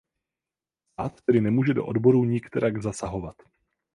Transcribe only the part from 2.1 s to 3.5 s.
nikterak zasahovat.